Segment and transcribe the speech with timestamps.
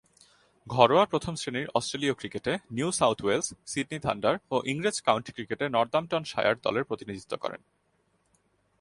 [0.67, 6.83] ঘরোয়া প্রথম-শ্রেণীর অস্ট্রেলীয় ক্রিকেটে New South Wales, Sydney Thunder ও ইংরেজ কাউন্টি ক্রিকেটে নর্দাম্পটনশায়ার দলের
[6.83, 7.61] প্রতিনিধিত্ব করেন।